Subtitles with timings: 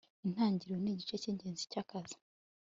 [0.25, 2.15] intangiriro nigice cyingenzi cyakazi